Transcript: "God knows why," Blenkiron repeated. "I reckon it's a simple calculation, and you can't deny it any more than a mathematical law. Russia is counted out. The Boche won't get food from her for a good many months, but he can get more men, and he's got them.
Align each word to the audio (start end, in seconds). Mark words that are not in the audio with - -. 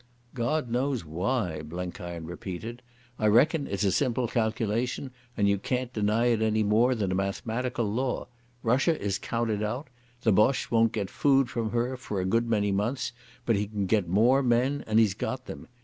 "God 0.33 0.71
knows 0.71 1.05
why," 1.05 1.61
Blenkiron 1.63 2.25
repeated. 2.25 2.81
"I 3.19 3.27
reckon 3.27 3.67
it's 3.67 3.83
a 3.83 3.91
simple 3.91 4.27
calculation, 4.27 5.11
and 5.37 5.47
you 5.47 5.59
can't 5.59 5.93
deny 5.93 6.25
it 6.25 6.41
any 6.41 6.63
more 6.63 6.95
than 6.95 7.11
a 7.11 7.13
mathematical 7.13 7.85
law. 7.85 8.25
Russia 8.63 8.99
is 8.99 9.19
counted 9.19 9.61
out. 9.61 9.89
The 10.23 10.31
Boche 10.31 10.71
won't 10.71 10.91
get 10.91 11.11
food 11.11 11.51
from 11.51 11.69
her 11.69 11.97
for 11.97 12.19
a 12.19 12.25
good 12.25 12.49
many 12.49 12.71
months, 12.71 13.11
but 13.45 13.55
he 13.55 13.67
can 13.67 13.85
get 13.85 14.07
more 14.09 14.41
men, 14.41 14.83
and 14.87 14.97
he's 14.97 15.13
got 15.13 15.45
them. 15.45 15.67